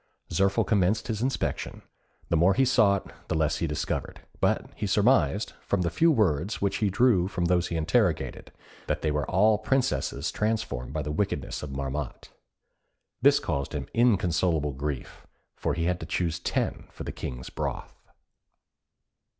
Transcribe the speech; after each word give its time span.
Zirphil 0.31 0.65
commenced 0.65 1.09
his 1.09 1.21
inspection; 1.21 1.83
the 2.29 2.35
more 2.35 2.55
he 2.55 2.65
sought, 2.65 3.13
the 3.27 3.35
less 3.35 3.57
he 3.57 3.67
discovered, 3.67 4.21
but 4.39 4.65
he 4.75 4.87
surmised, 4.87 5.53
from 5.61 5.83
the 5.83 5.91
few 5.91 6.09
words 6.09 6.59
which 6.59 6.77
he 6.77 6.89
drew 6.89 7.27
from 7.27 7.45
those 7.45 7.67
he 7.67 7.75
interrogated, 7.75 8.51
that 8.87 9.03
they 9.03 9.11
were 9.11 9.29
all 9.29 9.59
princesses 9.59 10.31
transformed 10.31 10.91
by 10.91 11.03
the 11.03 11.11
wickedness 11.11 11.61
of 11.61 11.69
Marmotte. 11.69 12.29
This 13.21 13.37
caused 13.37 13.73
him 13.73 13.85
inconsolable 13.93 14.71
grief, 14.71 15.27
for 15.55 15.75
he 15.75 15.83
had 15.83 15.99
to 15.99 16.07
choose 16.07 16.39
ten 16.39 16.87
for 16.89 17.03
the 17.03 17.11
King's 17.11 17.51
broth. 17.51 17.93